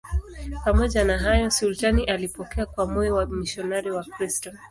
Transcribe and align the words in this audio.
Pamoja 0.65 1.03
na 1.03 1.17
hayo, 1.17 1.51
sultani 1.51 2.03
alipokea 2.03 2.65
kwa 2.65 2.85
moyo 2.87 3.15
wamisionari 3.15 3.91
Wakristo. 3.91 4.51